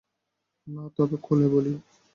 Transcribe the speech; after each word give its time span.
না, 0.67 0.83
তবে 0.95 1.15
খুলে 1.21 1.47
বলি। 1.53 1.73